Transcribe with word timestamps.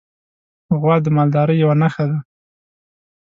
غوا 0.79 0.95
د 1.03 1.07
مالدارۍ 1.15 1.55
یوه 1.63 1.75
نښه 1.81 2.05
ده. 2.09 2.17